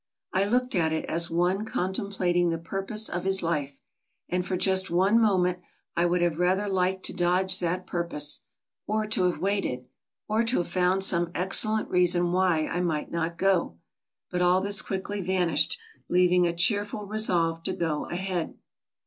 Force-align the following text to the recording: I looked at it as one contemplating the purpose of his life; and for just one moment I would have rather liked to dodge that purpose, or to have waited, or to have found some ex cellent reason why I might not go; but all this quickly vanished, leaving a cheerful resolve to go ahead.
I 0.33 0.45
looked 0.45 0.73
at 0.73 0.91
it 0.91 1.05
as 1.05 1.29
one 1.29 1.63
contemplating 1.63 2.49
the 2.49 2.57
purpose 2.57 3.07
of 3.07 3.23
his 3.23 3.43
life; 3.43 3.83
and 4.29 4.43
for 4.43 4.57
just 4.57 4.89
one 4.89 5.19
moment 5.19 5.59
I 5.95 6.07
would 6.07 6.23
have 6.23 6.39
rather 6.39 6.67
liked 6.67 7.03
to 7.05 7.13
dodge 7.13 7.59
that 7.59 7.85
purpose, 7.85 8.41
or 8.87 9.05
to 9.05 9.25
have 9.29 9.37
waited, 9.39 9.85
or 10.27 10.41
to 10.41 10.57
have 10.57 10.69
found 10.69 11.03
some 11.03 11.29
ex 11.35 11.63
cellent 11.63 11.89
reason 11.91 12.31
why 12.31 12.65
I 12.65 12.81
might 12.81 13.11
not 13.11 13.37
go; 13.37 13.77
but 14.31 14.41
all 14.41 14.59
this 14.59 14.81
quickly 14.81 15.21
vanished, 15.21 15.77
leaving 16.09 16.47
a 16.47 16.55
cheerful 16.55 17.05
resolve 17.05 17.61
to 17.61 17.73
go 17.73 18.05
ahead. 18.05 18.55